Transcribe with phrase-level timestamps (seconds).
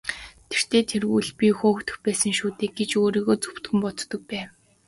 [0.49, 4.49] Тэртэй тэргүй л би хөөгдөх байсан шүү дээ гэж өөрийгөө зөвтгөн боддог байв.